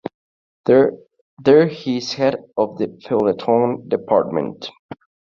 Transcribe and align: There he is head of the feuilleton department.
There 0.65 1.67
he 1.67 1.97
is 1.97 2.13
head 2.13 2.43
of 2.57 2.79
the 2.79 2.87
feuilleton 3.03 3.87
department. 3.87 4.71